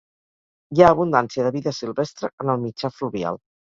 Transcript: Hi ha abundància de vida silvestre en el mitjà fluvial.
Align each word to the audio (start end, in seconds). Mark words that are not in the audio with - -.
Hi 0.77 0.85
ha 0.85 0.87
abundància 0.95 1.47
de 1.49 1.53
vida 1.59 1.77
silvestre 1.83 2.35
en 2.39 2.55
el 2.59 2.67
mitjà 2.69 2.97
fluvial. 3.01 3.45